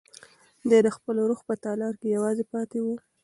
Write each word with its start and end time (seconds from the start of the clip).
دی 0.69 0.79
د 0.85 0.87
خپل 0.95 1.15
روح 1.29 1.39
په 1.47 1.53
تالار 1.65 1.93
کې 2.01 2.07
یوازې 2.15 2.43
پاتې 2.51 2.79
و. 2.81 2.87